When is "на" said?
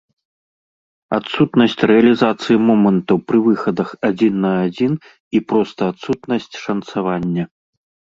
4.49-4.57